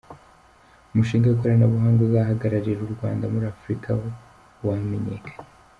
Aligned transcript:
Umushinga 0.93 1.25
w’ikoranabuhanga 1.27 2.01
uzahagararira 2.07 2.79
u 2.83 2.91
Rwanda 2.95 3.23
muri 3.33 3.45
Afurika 3.53 3.89
wamenyekanye 4.65 5.35